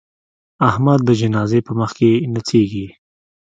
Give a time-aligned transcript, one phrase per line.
[0.69, 2.87] احمد د جنازې په مخ کې نڅېږي.